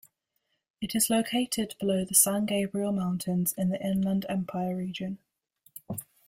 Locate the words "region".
4.75-5.19